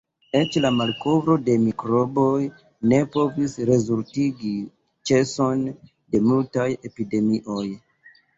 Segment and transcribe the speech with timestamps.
[0.37, 2.39] Eĉ la malkovro de mikroboj
[2.93, 4.55] ne povis rezultigi
[5.11, 7.69] ĉeson de multaj epidemioj.